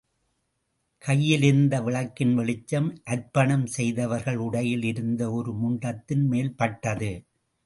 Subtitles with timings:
[1.03, 7.11] கையிலிருந்த விளக்கின் வெளிச்சம் அர்ப்பணம் செய்தவர்கள் உடையில் இருந்த ஒரு முண்டத்தின் மேல்பட்டது.